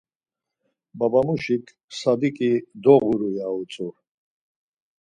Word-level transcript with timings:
Babamuşik 0.97 1.65
'Sadiǩi 1.71 2.51
doğuru' 2.83 3.35
ya 3.37 3.47
utzu. 3.59 3.87